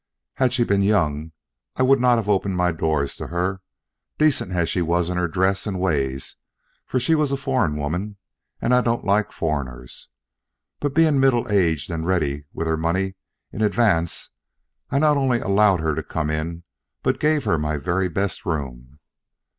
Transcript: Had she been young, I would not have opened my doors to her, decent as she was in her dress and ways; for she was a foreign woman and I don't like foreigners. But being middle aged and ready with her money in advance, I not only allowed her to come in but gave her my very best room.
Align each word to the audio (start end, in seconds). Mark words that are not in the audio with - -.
Had 0.33 0.51
she 0.51 0.63
been 0.63 0.81
young, 0.81 1.31
I 1.75 1.83
would 1.83 2.01
not 2.01 2.15
have 2.15 2.27
opened 2.27 2.57
my 2.57 2.71
doors 2.71 3.15
to 3.17 3.27
her, 3.27 3.61
decent 4.17 4.51
as 4.51 4.67
she 4.67 4.81
was 4.81 5.11
in 5.11 5.17
her 5.17 5.27
dress 5.27 5.67
and 5.67 5.79
ways; 5.79 6.37
for 6.87 6.99
she 6.99 7.13
was 7.13 7.31
a 7.31 7.37
foreign 7.37 7.75
woman 7.75 8.17
and 8.59 8.73
I 8.73 8.81
don't 8.81 9.05
like 9.05 9.31
foreigners. 9.31 10.07
But 10.79 10.95
being 10.95 11.19
middle 11.19 11.47
aged 11.51 11.91
and 11.91 12.03
ready 12.03 12.45
with 12.51 12.65
her 12.65 12.77
money 12.77 13.13
in 13.51 13.61
advance, 13.61 14.31
I 14.89 14.97
not 14.97 15.17
only 15.17 15.39
allowed 15.39 15.81
her 15.81 15.93
to 15.93 16.01
come 16.01 16.31
in 16.31 16.63
but 17.03 17.19
gave 17.19 17.43
her 17.43 17.59
my 17.59 17.77
very 17.77 18.07
best 18.09 18.43
room. 18.43 18.97